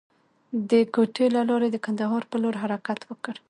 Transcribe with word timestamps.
د 0.69 0.71
کوټې 0.93 1.25
له 1.35 1.41
لارې 1.49 1.69
د 1.71 1.77
کندهار 1.85 2.23
پر 2.29 2.37
لور 2.43 2.55
حرکت 2.63 2.99
وکړ. 3.05 3.35